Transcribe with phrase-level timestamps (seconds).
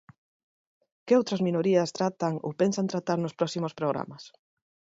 [1.05, 4.23] Que outras minorías tratan ou pensan tratar nos próximos programas?